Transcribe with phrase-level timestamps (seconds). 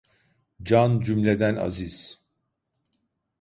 [0.63, 2.21] Can cümleden aziz.